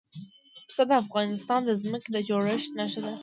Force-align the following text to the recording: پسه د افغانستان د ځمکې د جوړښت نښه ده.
پسه 0.67 0.83
د 0.89 0.91
افغانستان 1.03 1.59
د 1.65 1.71
ځمکې 1.83 2.09
د 2.15 2.17
جوړښت 2.27 2.69
نښه 2.79 3.01
ده. 3.05 3.13